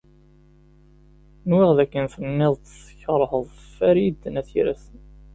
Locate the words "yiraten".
4.55-4.99